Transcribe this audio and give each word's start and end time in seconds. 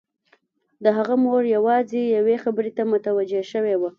د 0.83 0.85
هغه 0.97 1.15
مور 1.23 1.41
یوازې 1.55 2.01
یوې 2.17 2.35
خبرې 2.43 2.71
ته 2.77 2.83
متوجه 2.91 3.41
شوې 3.51 3.75
وه 3.77 3.89